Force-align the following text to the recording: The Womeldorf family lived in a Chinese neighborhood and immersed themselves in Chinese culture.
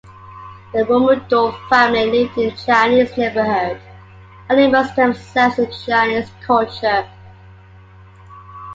The 0.73 0.79
Womeldorf 0.79 1.69
family 1.69 2.09
lived 2.09 2.35
in 2.35 2.49
a 2.51 2.57
Chinese 2.57 3.15
neighborhood 3.15 3.79
and 4.49 4.59
immersed 4.59 4.95
themselves 4.95 5.59
in 5.59 5.69
Chinese 5.71 6.31
culture. 6.43 7.07